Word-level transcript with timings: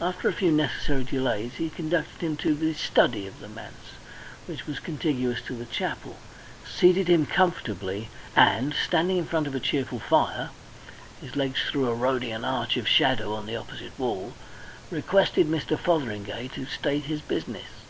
After 0.00 0.28
a 0.28 0.32
few 0.32 0.52
necessary 0.52 1.02
delays, 1.02 1.54
he 1.54 1.68
conducted 1.68 2.24
him 2.24 2.36
to 2.36 2.54
the 2.54 2.74
study 2.74 3.26
of 3.26 3.40
the 3.40 3.48
manse, 3.48 3.96
which 4.46 4.68
was 4.68 4.78
contiguous 4.78 5.42
to 5.46 5.56
the 5.56 5.64
chapel, 5.64 6.14
seated 6.64 7.08
him 7.08 7.26
comfortably, 7.26 8.08
and, 8.36 8.72
standing 8.84 9.16
in 9.16 9.24
front 9.26 9.48
of 9.48 9.54
a 9.56 9.58
cheerful 9.58 9.98
fire 9.98 10.50
his 11.20 11.34
legs 11.34 11.58
threw 11.68 11.88
a 11.88 11.92
Rhodian 11.94 12.44
arch 12.44 12.76
of 12.76 12.86
shadow 12.86 13.34
on 13.34 13.46
the 13.46 13.56
opposite 13.56 13.98
wall 13.98 14.34
requested 14.92 15.48
Mr. 15.48 15.76
Fotheringay 15.76 16.50
to 16.54 16.66
state 16.66 17.06
his 17.06 17.20
business. 17.20 17.82